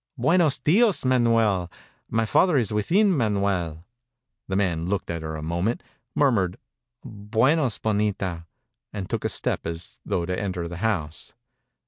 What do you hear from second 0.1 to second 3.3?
"Buenos dios, Manuel. My father is within,